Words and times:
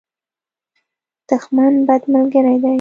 دښمن، 1.29 1.73
بد 1.87 2.01
ملګری 2.13 2.55
دی. 2.63 2.69